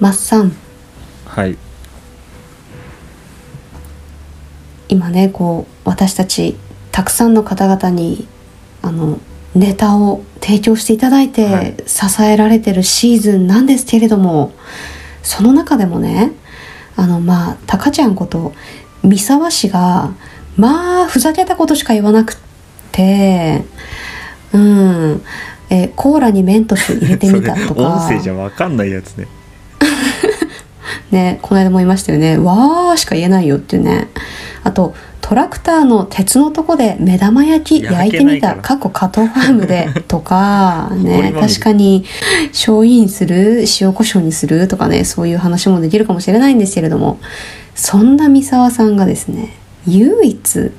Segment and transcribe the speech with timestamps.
[0.00, 0.52] マッサン
[1.26, 1.56] はい。
[4.88, 6.56] 今ねこう私たち
[6.90, 8.26] たくさんの方々に
[8.82, 9.20] あの
[9.54, 11.88] ネタを提供していただいはてい。
[11.88, 14.52] 支えられてるシーズンなんですけれども
[15.22, 16.32] その中でもね
[16.96, 18.52] あのまあタカちゃんこと
[19.02, 20.12] 三沢氏が
[20.56, 22.36] まあふざけたことしか言わなくっ
[22.92, 23.64] て
[24.52, 25.22] うん。
[25.72, 27.82] えコーラにメントス入れてみたとか。
[28.02, 29.28] 音声じゃ分かんないやつね
[31.10, 34.08] ねこの間も言いましたよね「わー」しか言えないよっていうね。
[34.62, 38.56] あとトラクターの鉄のとこで目玉焼き焼いてみた。
[38.56, 39.88] 過去加藤ファームで。
[40.08, 42.04] とか埃ね確かに
[42.48, 44.66] 醤油にする塩コショウにする。
[44.66, 47.18] とかねそういう話もできるかもしれないんですけれども。
[47.74, 50.70] そんな三沢さんがですね唯一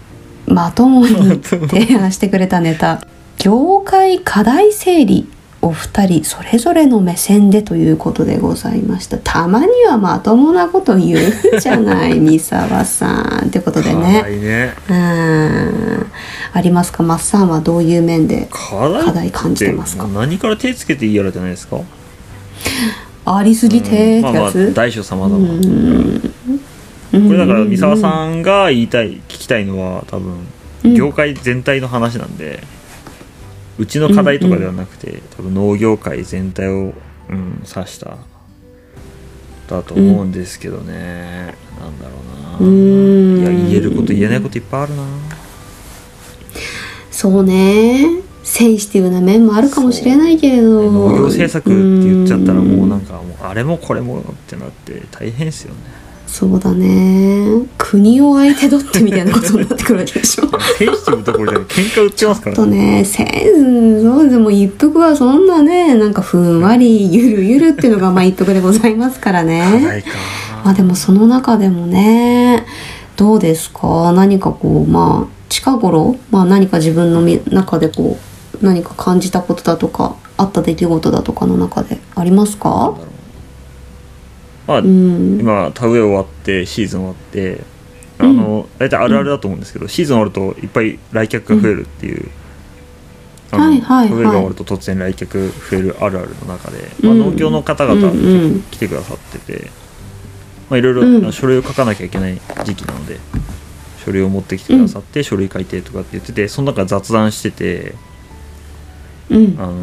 [0.46, 3.02] まともに 提案してくれたネタ。
[3.38, 5.28] 業界課題整理
[5.64, 9.20] お二人それぞれの目線でということでございました。
[9.20, 13.48] たまにはまともなこと言うじゃない三沢さん。
[13.48, 14.74] ってことで課ね題ね。
[14.90, 16.06] うん。
[16.54, 17.04] ありますか？
[17.04, 20.08] マッサンはどういう面で課題感じてますか？
[20.08, 21.78] 何から手つけていいやらじゃないですか？
[23.26, 26.22] ありすぎてってまあまあやつ大小様々うん。
[27.12, 30.48] これだから三沢さんが言いたい聞きたいのは多分
[30.86, 30.96] うん。
[30.96, 32.81] 業界全体の話なんで、う
[33.86, 36.94] ちの課題とかではなくて、多分農業界全体を、
[37.30, 38.18] うん、指した
[39.68, 42.12] だと思うんですけどね、なんだろ
[42.60, 43.40] ううなん。
[43.40, 45.04] いや言えること言えないこといっぱいあるな。
[47.12, 48.22] そうね。
[48.44, 50.92] センシティブな面もあるかもしれないけれど。
[50.92, 55.80] 農業政策って言っちゃったらもうなんかもうあれもこれもってなって大変ですよね
[56.32, 57.46] そうだね。
[57.78, 60.48] 国を相手取ってみたいなことになってくるわけでしょ。
[60.78, 70.04] センシティブどころじゃない喧嘩売ってますからとねセンそうでも一服はそんなねなんかふんわりゆるゆるっていうのがまあ一服でございますから課ね
[70.64, 72.66] まあでもその中でもね
[73.18, 74.14] どうですか？
[74.14, 78.18] 何かこうまあ近頃、まあ、何か自分のみ中でこ
[78.62, 82.96] う何か感じたことだとかあった出来事だとかの中でありますか？
[84.72, 85.40] まあ、うん。
[85.40, 87.64] 今田植え終わってシーズン終わって
[88.20, 92.30] あの、大体あるあるだと思うんですけど、シーズン終わるといっぱい来客が増えるっていう、
[93.52, 94.10] あのはいはいはい。
[94.10, 98.12] 田植えが終わると突然来客増えるあるあるの中で、まあ、うん農協の方々
[98.72, 99.72] 来てくださってて、
[100.70, 101.32] まあ、いろいろ、うん。
[101.34, 103.18] 書類を書かなきゃいけない時期なので
[104.06, 107.96] 書類を持ってきてくださって、書類書いてとかって言っててその中雑談してて、
[109.30, 109.56] うん。
[109.60, 109.74] あの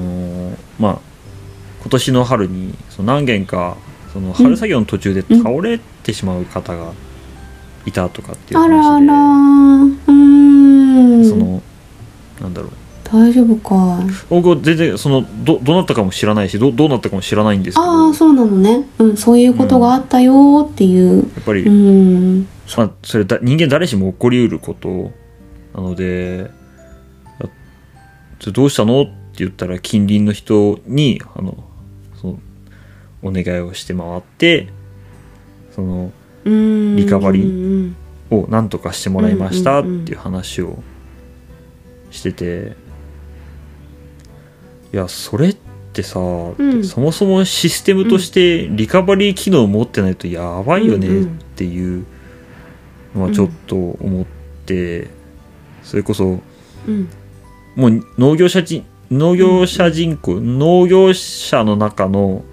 [0.52, 0.98] ーまあ
[1.80, 3.76] 今年の春にその何件か
[4.12, 6.92] その春作業の途中で倒れてしまう方が
[7.86, 11.24] いたとかっていうあらあ話で、らうーん。
[11.28, 11.62] その
[12.40, 12.70] なんだろう。
[13.10, 18.86] 大丈夫か僕は全然そのどどうなったかも知らないしどどうなったかも知らないんですけどやああそうなのね。
[18.98, 19.16] うん。
[19.16, 21.24] そういうことがあったよーっていう。
[21.24, 22.46] っぱり、うん。
[22.76, 25.10] まあ、それだ人間誰しも起こりうること
[25.74, 26.50] なので
[28.52, 29.02] どうしたの？
[29.02, 29.12] って
[29.44, 31.64] 言ったら近隣の人にあの
[33.22, 34.68] お願いをして回って
[35.74, 36.12] その
[36.44, 36.96] うん。
[36.96, 40.04] リカバリーーを何とかしてもらいましたっうんうんうん。
[40.04, 40.82] ていう話を
[42.10, 42.76] してて
[44.92, 45.56] いやそれっ
[45.92, 46.84] てさ、ん。
[46.84, 51.26] そもそもシステムとしてリカバリー機能を持ってないとやばいよねっ
[51.56, 52.06] ていう
[53.14, 54.26] のはちょっと思っ
[54.64, 55.08] て、
[55.82, 56.40] それこそ
[56.86, 57.08] うん。
[57.76, 62.44] もう農業者人農業者人口、農業者の中の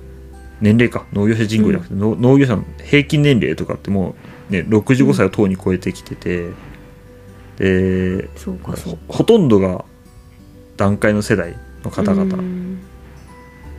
[0.66, 1.06] 年齢か。
[1.14, 4.16] 農業者人口じゃなくて、農農業者の平均年齢とかっても
[4.50, 6.50] う、ね、65歳をとうに超えてきてて、
[8.52, 9.00] うかそうか。
[9.08, 9.86] ほとんどが
[10.78, 12.80] 段階の世代の方々、うん。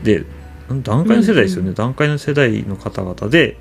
[0.03, 0.25] で
[0.73, 3.57] ん段階の世代ですよね、うん段階の世代の方々で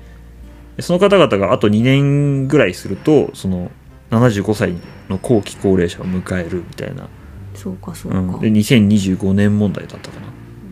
[0.80, 3.70] その方々があと2年ぐらいするとその
[4.10, 4.74] 75歳
[5.08, 7.08] の後期高齢者を迎えるみたいな。
[7.54, 10.26] そうかそうか、うん、で2025年問題だったかな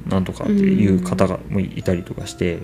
[0.07, 2.59] なんとかっていう方がもういたりとかして、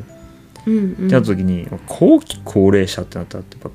[0.67, 0.93] うんうん。
[0.93, 3.71] ってなった時に後期高齢者ってなったらやっぱ、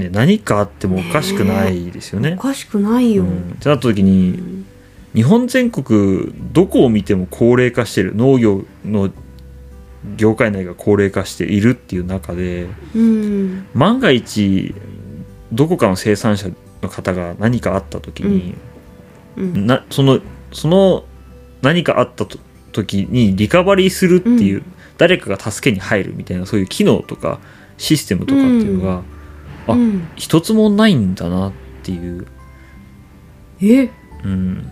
[0.00, 2.34] ね、何かあってもおかしくないですよね。
[2.38, 2.42] お。
[2.42, 4.66] かしくないよ、うん、ってなった時うにん。
[5.14, 9.10] 日本全国どこを見ても高齢化してる農業の
[10.16, 13.66] 業界内が高齢化しているっていう中でうん。
[13.74, 14.74] 万が一
[15.52, 16.50] どこかの生産者
[16.82, 18.54] の方が何かあった時に、
[19.36, 19.66] うん。
[19.66, 20.20] なその
[20.52, 21.04] その
[21.62, 22.38] 何かあったと
[22.74, 24.64] 時にリカバリーするっていう、うん。
[24.98, 27.40] 誰かが助けに入るみたいなそういう機能とか
[27.78, 29.02] システムとかっていうのが、
[29.66, 30.06] あうん。
[30.14, 32.26] 一つもないんだなっていう、
[33.60, 33.90] え？
[34.24, 34.70] うん、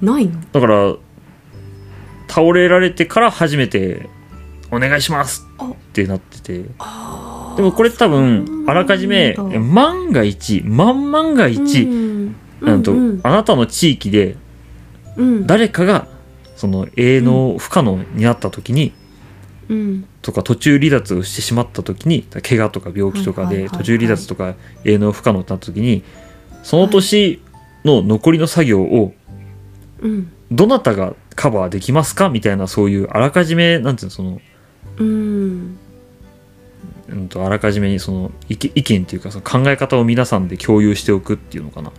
[0.00, 0.40] ないの？
[0.52, 0.94] だから
[2.28, 4.08] 倒れられてから初めて
[4.70, 5.64] お願いしますあ。
[5.70, 6.58] ってなってて。
[6.58, 6.68] で
[7.62, 12.36] もこれ多分あらかじめ万が一万万が一、うん。
[12.62, 13.20] なんと、うん。
[13.24, 14.36] あなたの地域で
[15.16, 15.46] うん。
[15.46, 16.06] 誰かが
[16.58, 18.92] その営農不可能になった時に、
[19.68, 20.08] うん。
[20.22, 26.02] とか途中離脱をしてしまった時に怪我とか病気とかで途中離脱とか営農不可能になった時に
[26.64, 27.40] その年
[27.84, 29.14] の残りの作業を
[30.00, 30.32] うん。
[30.50, 34.40] どなたがカバーできますかみたいなそういうあらかじめなんていうのその、
[34.96, 35.78] うん。
[37.08, 41.92] うん、とあらかじめにその意見意見っていうかその考え方を皆さんで共有しておくっていうのかな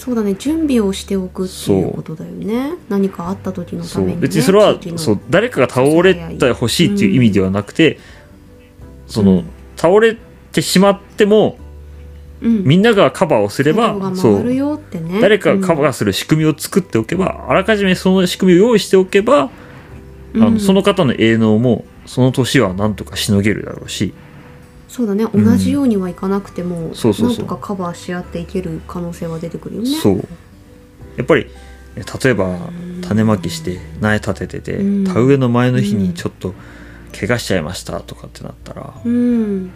[0.00, 2.72] そうだね準備をしておくっていうことだよね。
[2.88, 7.98] 何かあった時のために、ね、別にそれはそう誰かが倒れてほしいっていう意味ではなくて、
[9.06, 9.44] その、うん。
[9.76, 10.16] 倒れ
[10.52, 11.58] てしまっても
[12.40, 12.64] うん。
[12.64, 15.20] みんながカバーをすれば作業がそう。
[15.20, 19.50] 誰かがカバーする仕組みを作っておけば、あらかじめその仕組みを用意しておけば、
[20.32, 20.42] うん。
[20.42, 24.14] あのその方の営農もその年はなんとかしのげるだろうし
[24.90, 25.24] そうだね。
[25.24, 25.44] うん。
[25.44, 27.28] 同じようにはいかなくても、そうそうそう。
[27.28, 29.88] なんとかカバーし合っていける可能性は出てくるよね。
[29.90, 30.16] そう。
[31.16, 31.46] やっぱり
[31.96, 33.00] え例えばん。
[33.02, 35.04] 種まきして苗立てててうん。
[35.04, 36.02] 田植えの前の日うん。
[36.02, 36.54] にちょっと
[37.12, 39.70] 怪我しちゃいましたとかってなったらうん。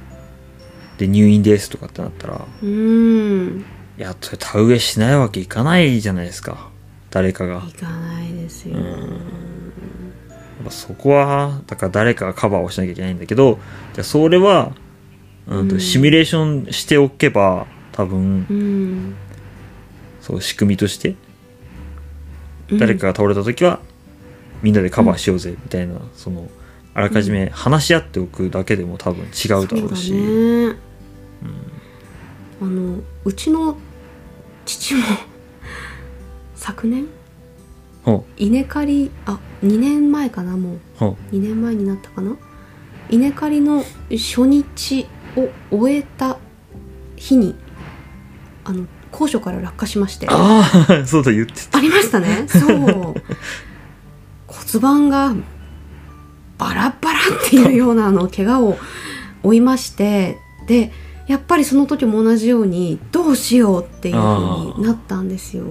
[0.99, 3.65] で入院ですとかってなったらうん。
[3.99, 6.71] いや田植えしないわけいかないじゃないですか。
[7.11, 7.63] 誰かが。
[7.69, 8.83] いかないですよ、うん。
[8.83, 13.59] やっぱそこはだから誰かがカバーをしなきゃいけないんだけど
[13.93, 14.73] じゃあそれは、
[15.47, 15.69] うん。
[15.69, 15.81] とうん。
[15.81, 19.15] シミュレーションしておけば多分うん
[20.21, 21.17] そう仕組みとして
[22.71, 22.79] うん。
[22.79, 23.81] 誰かが倒れた時は
[24.63, 26.49] みんなでカバーしようぜみたいな、その
[26.95, 30.11] あらかじめ話し合っておくだけでも多分違うだろうし。
[30.11, 30.77] そう
[32.63, 33.77] あのうちの
[34.65, 35.03] 父も
[36.57, 37.07] 昨年？
[38.05, 40.77] ほ稲刈りあ2年前かなもう。
[40.77, 40.79] う。
[40.97, 42.35] ほ2年前になったかな？
[43.11, 46.39] 稲刈りの初日を終えた
[47.17, 47.55] 日に
[48.65, 50.27] あの高所から落下しまして。
[50.27, 50.63] うあ
[51.03, 51.79] あ そうだ言ってた。
[51.79, 52.47] ありましたね。
[52.49, 53.15] そう。
[54.47, 55.35] 骨盤が
[56.59, 58.79] バラバラっていうようなあの怪我を
[59.43, 60.39] 負いまして。
[60.67, 60.93] で
[61.27, 65.65] やっぱりその時も同じようにどうしようっていう風になったんですよ。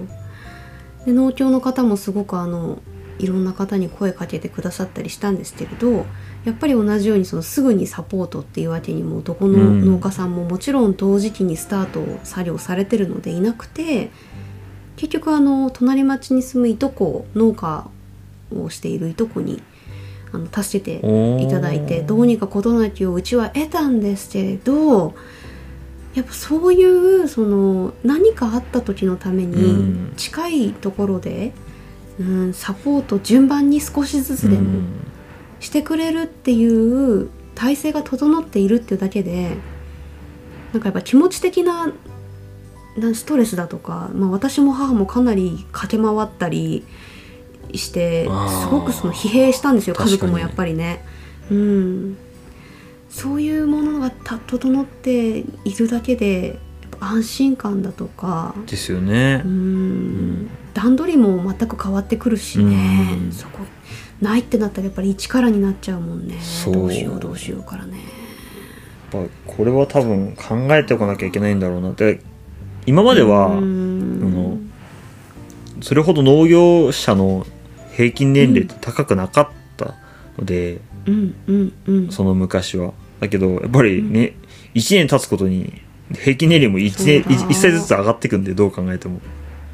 [1.06, 2.80] で農協の方もすごくあの
[3.18, 6.06] いろんな方に声かけてくださったりしたんですけれど
[6.44, 9.84] やっぱり同じようにそのすぐにサポートっていうわけにもどこのうん。
[9.84, 14.10] 農家さんももちろん同時期にスタートを作業されてるのでいなくて
[14.96, 17.88] 結局あの隣町に住むいとこ農家
[18.54, 19.62] をしているいとこに
[20.32, 25.14] あの助けていただいてどうにか事なきをうちは得たんですけれど
[26.14, 30.12] やっぱそういうその何かあった時のためうにん。
[30.16, 31.52] 近いところで、
[32.20, 34.84] うん、サポート順番に少しずつでもうん
[35.64, 39.56] してくれるっていう体制が整っているっていうだけで
[40.72, 41.92] なんかやっぱ気持ち的な
[42.96, 46.84] なストレスだとか、まあ、私も母もかなり駆け回ったり
[47.74, 51.04] してすごくその疲弊したんですよ家族もやっぱりね。
[51.50, 52.16] うん、
[53.10, 55.44] そういうものがた整ってい
[55.76, 56.58] るだけで
[57.00, 58.54] 安心感だとか。
[58.66, 59.42] ですよね。
[59.44, 60.42] う、ん。
[60.44, 60.50] ん。
[60.72, 63.32] 段取りも全く変わってくるしね、うん。
[63.32, 63.60] そこ
[64.20, 66.38] ないってなったらやっぱり一からになっちゃうもんね。
[66.40, 66.74] そう。
[66.74, 67.98] どうしようどうしようからね。
[69.12, 71.90] やっぱこれは多分考えておかなきゃいけないんだろうな。
[71.90, 72.20] って
[72.86, 74.70] 今までは、うん。
[75.80, 77.46] それほど農業者の
[77.92, 79.94] 平均年齢って高くなかった
[80.38, 81.34] ので、うん。
[81.46, 81.72] うん。
[81.86, 82.10] うん。
[82.10, 82.92] その昔は。
[83.20, 84.34] だけどやっぱりね、
[84.74, 85.80] 1年経つことに
[86.12, 89.20] 平均年齢も 1, 年そうだ 1, 歳ずつ上がっていくんでどう考えても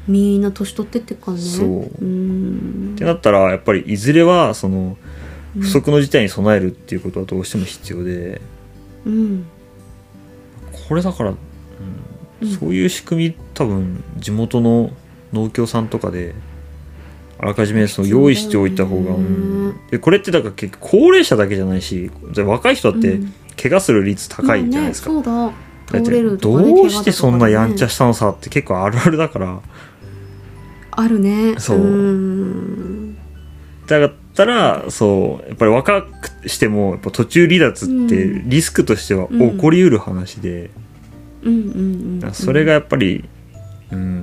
[0.07, 1.43] みんな年取ってってっからね。
[1.43, 1.67] そう。
[1.67, 2.93] うん。
[2.95, 4.97] ってなったらやっぱりいずれはその
[5.55, 5.61] うん。
[5.61, 8.41] 不測の事態に備えるっていうことはどうしても必要で。
[9.05, 9.45] うん。
[10.87, 11.37] これだから、うん
[12.41, 12.55] うん。
[12.57, 14.91] そういう仕組み多分地元の
[15.33, 16.35] 農協さんとかで
[17.37, 19.79] あらかじめその用意しておいた方が、うん。
[19.89, 23.33] でこれってだから結構高齢者だけじゃないしじゃあ若い人だってうん。
[23.61, 25.53] 怪我する率高いじゃないですか、まあね、そうだ。
[25.91, 29.61] だってどうしてそんなやんちゃししたのさって結構あるあるだから
[30.91, 31.55] あるね。
[31.59, 31.77] そう。
[31.79, 33.17] ん。
[33.87, 37.93] だったらそうやっぱり若くしてもやっぱ途中離脱って
[38.23, 38.49] うん。
[38.49, 39.51] リスクとしてはうん。
[39.51, 40.69] 起こりうる話で、
[41.43, 43.27] うんうんうんそれがやっぱり
[43.91, 44.21] うん。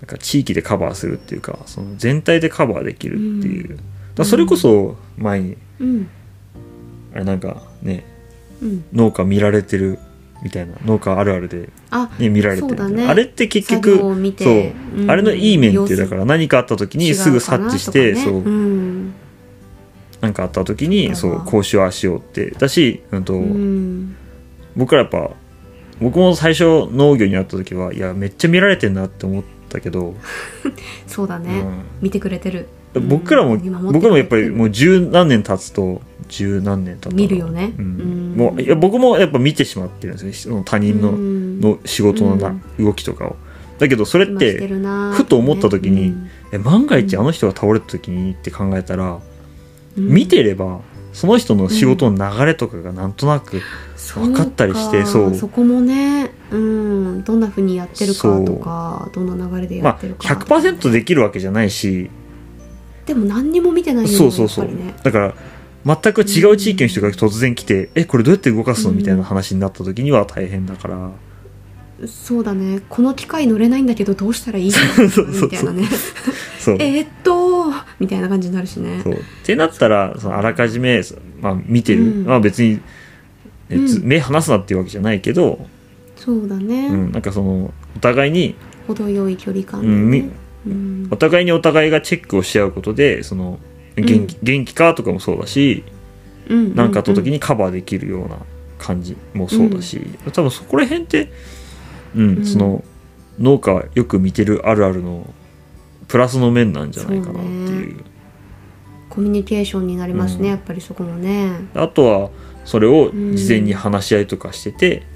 [0.00, 3.78] なんか地域でカバーするっていうかその全体でカバーできるっていう、
[4.14, 6.08] だそれこそ前にうん。
[7.14, 8.04] あれなんかね
[8.62, 8.84] うん。
[8.92, 9.98] 農家見られてる
[10.44, 13.06] みたいな農家あるあるで、あね、見られてるね。
[13.08, 15.10] あれって結局そう、うん。
[15.10, 18.34] あれのいい面ってだから何かあった時にすぐ察知して、そう。
[18.34, 19.14] 違うん。
[20.20, 22.50] なんかあった時にそうこうしようああしようって。
[22.50, 24.16] だし、うんとうん。
[24.76, 25.30] 僕らやっぱ
[26.00, 30.14] 僕も最初農業にあった時はいやめっちゃ見られてんなって思ったけど、
[31.08, 31.82] そうだね、うん。
[32.02, 32.68] 見てくれてる。
[33.08, 36.00] 僕らも、僕らもやっぱりもうく十何年経つと
[36.34, 37.74] 十何年経ったら見るよね。
[37.78, 37.84] うん。
[37.84, 38.34] うん。
[38.36, 41.60] もういや僕もやっぱ見てしまってるんですねその他人の,、うん。
[41.60, 43.36] の仕事のな、動きとかを。
[43.78, 44.68] だけどそれって
[45.12, 46.30] ふと思った時にうん。
[46.52, 49.20] え万が一あの人が倒れた時にって考えたら、
[49.96, 50.08] うん。
[50.08, 50.80] 見てれば
[51.12, 53.62] その人の仕事の流れとかがなんとなく、
[54.14, 55.24] 分かったりしてそう。
[55.24, 57.24] かそうそこもねうん。
[57.24, 62.10] どんなふうにやってるかとかどんな流れでやまあってるか、100%できるわけじゃないし。
[63.06, 64.64] でも何にも見てないよねそうそうそう。
[64.64, 64.94] やっぱりね。
[65.04, 65.34] だから
[65.84, 71.10] 全く違う地域の人が突然来て、えこれどうやって動かすのみたいな話になった時には大変だから、
[72.06, 72.80] そうだね。
[72.88, 75.84] この機械乗れないんだけどどうしたらいい みたいなね。
[75.84, 79.00] えーっとみたいな感じになるしね。
[79.02, 79.14] そう。
[79.14, 81.02] ってなったらそのあらかじめ、
[81.40, 82.24] まあ、見てる、うん。
[82.24, 82.80] まあ別に、
[84.02, 85.66] 目離すなっていうわけじゃないけど、
[86.16, 88.54] そうだね、うん、なんかそのお互いに
[88.86, 90.24] 程よい距離感で
[90.66, 91.08] うん。
[91.10, 93.58] お互いにお互いがチェックをし合うことでその
[93.96, 95.84] 元気,、元気かとかもそうだし
[96.48, 96.74] うん。
[96.74, 98.38] 何かあった時にカバーできるような
[98.78, 100.00] 感じもそうだし、
[100.32, 101.32] 多分そこら辺って、
[102.14, 102.46] うんうん。
[102.46, 102.84] その
[103.38, 105.26] 農家よく見てるあるあるの
[106.06, 107.94] プラスの面なんじゃないかなっていう。
[107.96, 108.04] そう
[109.10, 110.46] コミュニケーションになりますね、うん。
[110.46, 111.50] やっぱりそこもね。
[111.74, 112.30] あとは
[112.64, 115.06] それを事前に話し合いとかしてて、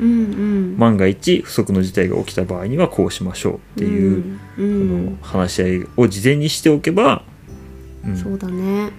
[0.00, 0.12] うんう
[0.74, 0.76] ん。
[0.76, 5.18] 万が一不測の事態が起きた場合にはこうしましょうっていう、うんうん。
[5.22, 7.22] 話し合いを事前にしておけば、
[8.06, 8.16] うん。
[8.16, 8.92] そうだね。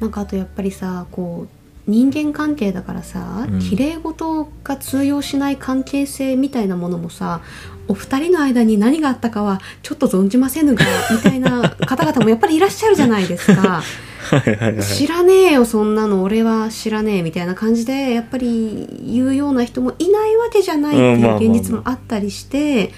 [0.00, 3.58] なんかあとやっぱりさこう人間関係だからさうん。
[3.60, 7.40] 綺麗事が通用しない関係性みたいなものもさ
[7.88, 13.82] お二人の間に何があったかはちょっと存じませぬがみたいな方々もやっぱりいらっしゃるじゃないですか。
[14.26, 16.24] はいはいはい知らねえよそんなの。
[16.24, 21.42] 俺は知らねえみたいな感じでやっぱり言うような人もいないわけじゃないってうんまあまあまあ。
[21.42, 22.92] いう現実もあったりして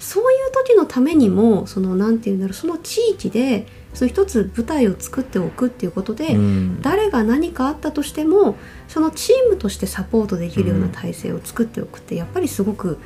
[0.00, 6.82] そういう時のためにもそのなんていうんだろうその地域でその一つ舞台を作っておくっていうことで、うん。
[6.82, 8.56] 誰が何かあったとしても
[8.88, 12.98] そのチームとしてサポートできるような体制を作っておくってやっぱりすごく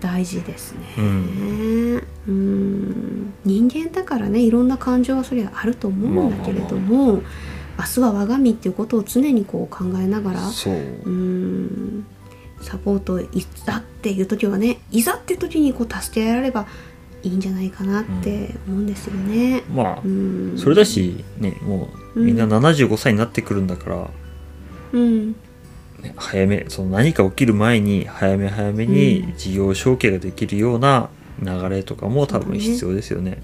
[0.00, 0.80] 大事ですね。
[0.98, 2.06] うん。
[2.28, 3.34] うん。
[3.44, 7.22] 人間だからねいろんな感情はそりゃあると思うんだけれども、
[7.78, 10.74] 明日は我が身っていうことを常にこう考えながらそう。
[10.74, 10.78] う
[11.10, 12.06] ん。
[12.60, 13.28] サポートい
[13.64, 16.66] ざっていう時はねいざって時にこう助けられれば
[17.22, 19.62] いいんじゃないかなって思うんですよね。
[19.72, 20.54] まあうん。
[20.56, 24.10] それだしねもうみんな75歳になってくるんだから、
[24.92, 25.32] うん。
[26.00, 31.08] ね早めその何か起きる前に早め早めに事業承継ができるような
[31.40, 33.42] 流れとかも多分必要ですよね。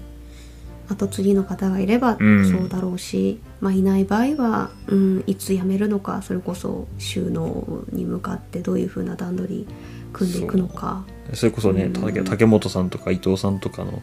[0.89, 2.51] あと次の方がいればうん。
[2.51, 9.67] そうだろうし、まあ、いない場合は、うん、いつ辞めるのかそれこそ収納に向かってどういうふうな段取り
[10.13, 11.03] 組んでいくのか。
[11.33, 11.93] それこそねうん。
[11.93, 14.01] 竹竹本さんとか伊藤さんとかの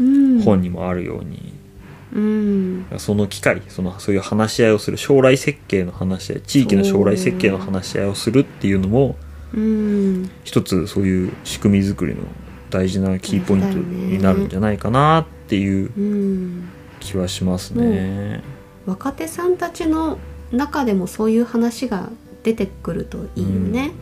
[0.00, 0.42] うん。
[0.42, 1.52] 本にもあるように、
[2.12, 2.86] うん。
[2.98, 9.16] その機会そのそういう話し合いをする将来設計の話し合い地域の将来設計の話し合いをするっていうのも
[9.54, 10.30] うん。
[10.44, 12.22] 一つそういう仕組み作りの
[12.70, 16.68] 大事なキーポイントになるんじゃないかなっていううん。
[17.00, 18.42] 気はしますね。
[18.86, 20.18] 若手さんたちの
[20.52, 22.10] 中でもそういう話が
[22.42, 23.86] 出てくるといいよね。
[23.86, 23.92] うん、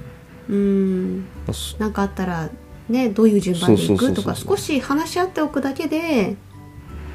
[0.48, 2.50] なんかあったら
[2.88, 4.12] ねどういう順番でいく？
[4.12, 6.36] とか少し話し合っておくだけで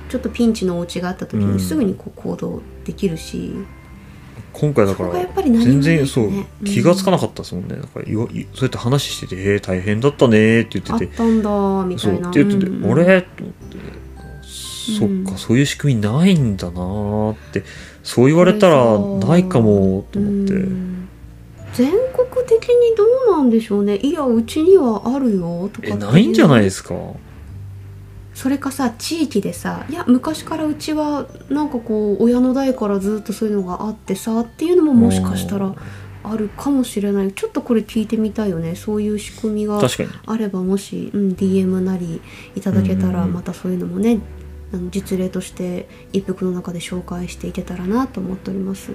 [0.09, 1.53] ちょっとピンチのお家があった時うん。
[1.53, 3.53] にすぐにこう行動できるし、
[4.53, 5.11] 今回だから
[5.43, 6.31] 全然そう
[6.65, 7.75] 気がつかなかったですもんね。
[7.75, 11.11] だからそうやって話してて「えー、大変だったね」って言ってて。
[11.11, 12.29] あったんだみたいな。
[12.29, 12.83] って言ってて「うん。
[12.83, 13.77] うんあれ?」と思って。
[14.97, 17.63] そっかそういう仕組みないんだなーって。
[18.01, 20.53] そう言われたらないかもと思って。
[20.53, 21.07] うん。
[21.73, 21.99] 全国
[22.59, 23.97] 的にどうなんでしょうね。
[23.97, 26.95] いやうちにはあるよとかってえないんじゃないですか？
[28.33, 35.75] それかさ地域でさいや昔からうちはなんかこう親の代からずっとそういうのがあってさっていうのももしかしたら
[36.23, 37.33] あるかもしれない。
[37.33, 38.75] ちょっとこれ聞いてみたいよね。
[38.75, 39.81] そういう仕組みが
[40.25, 42.21] あればもし、うん、DM なり
[42.55, 44.19] いただけたらまたそういうのもね
[44.73, 48.91] あの実例として一服の中で紹介していけたらなと思っております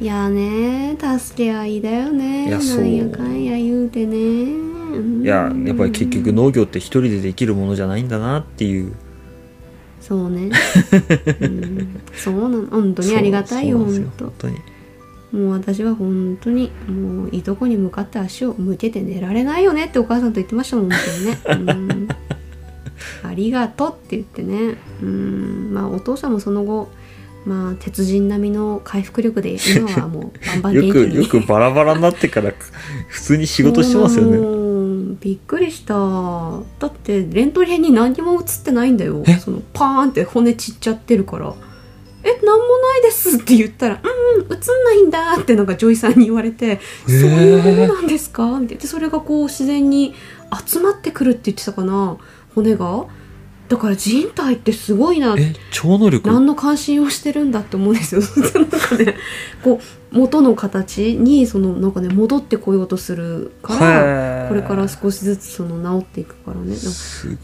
[0.00, 4.16] いやーね助け合いだよねいやそうなんやかんや言うてね。
[4.16, 5.22] うん。
[5.22, 8.94] いややっぱり結局農業って一人でできるものじゃないんだなっていう。
[10.00, 10.50] そうね、
[11.40, 12.66] うん、そうなの。
[12.66, 14.56] 本当にありがたいよ本本当に。
[15.30, 20.98] 当もう私は本当にもういとこに向かって足を向けて寝られないよねってお母さんと言ってましたもん本
[21.44, 22.08] 当にね、うん、
[23.22, 24.76] ありがとうって言ってね。
[25.02, 25.70] うん。
[25.72, 26.90] まあお父さんもその後
[27.44, 31.26] まあ鉄人並みの回復力で今はもう バンバン元よ気に。
[31.28, 32.52] くよくバラバラになってから
[33.08, 34.38] 普通に仕事してますよね。
[34.38, 35.94] ねびっくりした。
[35.94, 39.22] だってレントゲンに何にも映ってないんだよ。
[39.26, 39.34] え？
[39.34, 41.52] そのパーンって骨散っちゃってるから
[42.22, 50.14] 「えなんもないです」って言ったら「うんうん映んないんだ」ってなんかジョイさんに言われて「そういうものなんですか?」みたいなでそれがこう自然に
[50.66, 52.16] 集まってくるって言ってたかな
[52.54, 53.06] 骨が
[53.70, 56.28] だから人体ってすごいなえ超能力？
[56.28, 58.20] 何の関心をしてるんだって思うんですよ。
[58.20, 59.14] なんかね、
[59.62, 66.74] こう元の形にそのなんかね戻ってこようとするから、これから少しずつその治っていくからね。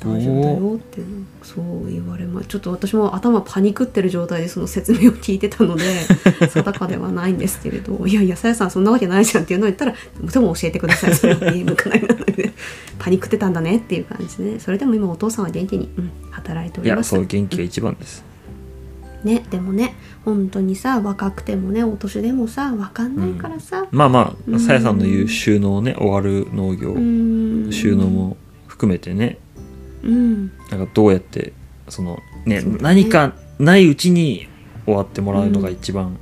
[0.00, 1.00] 大丈夫だよって
[1.42, 5.84] そう言われまちょっと私も頭パニクってる状態でその説明を聞いてたので
[6.52, 11.14] 定かではないんですけれど「いやいやさやさんそんなわけないじゃん」っていうのを言ったら「でも教えてください。
[11.14, 12.52] それはゲームかなりなので
[12.98, 17.10] パニクってたんだね」っていう感じで、ね、それでも今お父さんは元気に、うん、働いておいやります。
[17.10, 18.24] そう元気が一番です
[19.26, 24.54] ねでもね本当にさ若くてもねお年でもさ分かんないからさ、まあまうん。
[24.54, 26.92] あさやさんの言う収納ね終わる農業。
[26.92, 27.72] うん。
[27.72, 28.36] 収納も
[28.68, 29.38] 含めてね。
[30.02, 30.52] うん。
[30.70, 31.52] なんかどうやって
[31.88, 32.78] そのねね。
[32.80, 34.48] 何かないうちに
[34.84, 36.16] 終わってもらうのが一番、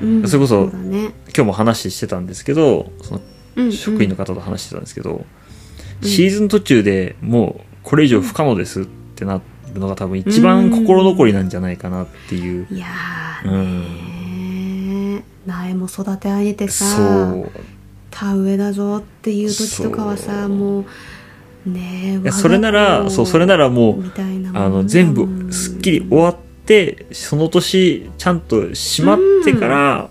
[0.00, 0.28] うん。
[0.28, 3.20] それこそね、今日も話してたんですけどその
[3.56, 5.26] うん職員の方と話してたんですけど、
[6.02, 6.08] うん。
[6.08, 9.40] シーズン途中でもうこれ以上不可能ですってな
[9.76, 14.16] るのが多分一番心残りなんじゃないかなっていう、いやー
[15.18, 16.86] ね苗も育て上げてさ
[18.10, 20.84] 田植えだぞっていう時とかはさも
[21.66, 24.12] うねそれならそうそれならもう
[24.54, 30.10] あの全部すっきり終わってその年ちゃんと閉まってから、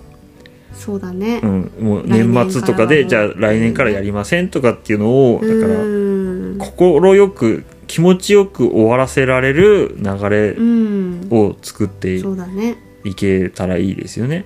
[0.74, 1.42] そうだね。
[1.44, 6.58] うんもう年末とかでじゃあ来年からやりませんとかっていうのをだからうん。
[6.58, 7.66] 心よく
[7.96, 11.30] 気持ちよく終わらせられる流れうん。
[11.32, 12.76] を作ってそうだね。
[13.06, 14.44] いけたらいいですよね。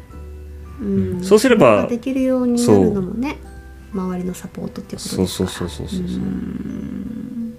[0.79, 1.24] うん。
[1.24, 3.38] そうすればできるようになるのもね
[3.92, 5.50] 周りのサポートっていうことそうですから。
[5.50, 6.20] そうそうそうそうそう。
[6.20, 7.57] うん。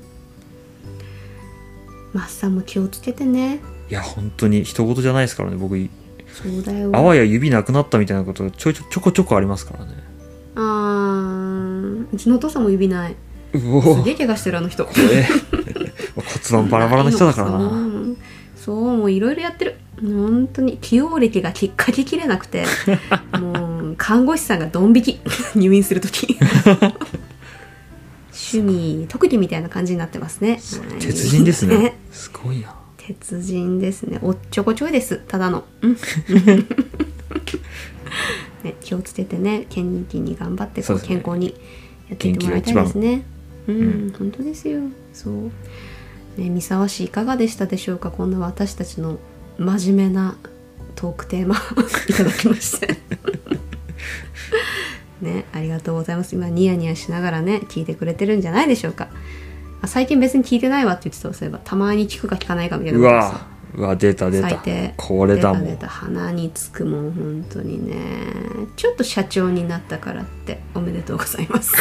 [2.12, 3.58] マッサンも気をつけてね。
[3.90, 5.76] いや本当に人事じゃないですからね僕。
[5.76, 6.92] そうだよ。
[6.94, 9.94] あわや指なくなったみたいなことがちょいちょちょこちょこありますからね。
[10.54, 12.14] あー。
[12.14, 13.16] うちのお父さんも指ない。
[13.52, 14.88] うおすげえ怪我してるあの人。
[15.12, 15.26] え
[16.20, 18.16] 骨盤バラバラな人だから そうな。
[18.56, 19.76] そうもういろいろやってる。
[20.02, 22.64] 本当に起用歴がきっかけきれなくて。
[23.40, 25.20] もう看護師さんがドン引き。
[25.56, 26.38] 入院する時。
[28.32, 30.50] 趣味特技みたいな感じになってますね。
[30.50, 30.98] はい。
[31.00, 31.96] 鉄人ですね。
[32.10, 32.74] すごいな。
[32.96, 34.18] 鉄人ですね。
[34.22, 35.20] おっちょこちょいです。
[35.26, 35.94] ただの、うん。
[38.62, 39.66] ね、気をつけてね。
[39.70, 40.86] 元気に頑張ってね。
[41.02, 41.54] 健康に
[42.08, 43.24] やっていってもらいたいですね。
[43.68, 44.80] うん、本当ですよ。
[45.12, 45.50] そう
[46.36, 48.10] ね三沢市いかがでしたでしょうか？
[48.10, 49.18] こんな私たちの
[49.58, 50.36] 真面目な
[50.94, 51.56] トークテーマ
[52.08, 52.96] いただきまして。
[55.20, 56.34] ねありがとうございます。
[56.34, 59.08] 今ニヤニヤしながらね聞いてくれてるんじゃないでしょうか。
[59.82, 61.60] あ最近別に聞いてないわって言ってたそういえば。
[61.62, 64.50] たまに聞くか聞かないかみたいなうわうわ出た出た。
[64.96, 65.88] これだもん出た出た。
[65.88, 67.94] 鼻につくもん本当にね。
[68.76, 71.72] ちょっと社長になったからっておめでとうございます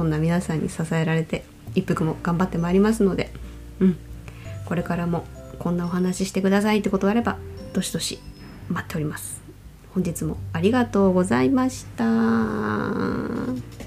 [0.00, 3.30] そんな皆さんに支えられて一服も頑張ってまいりますので
[3.80, 3.98] うん
[4.64, 5.26] これからも
[5.58, 7.36] こんなお話ししてくださいってことがあれば
[7.74, 8.18] どしどし
[8.70, 9.42] 待っております。
[9.92, 13.79] 本日もありがとうございました。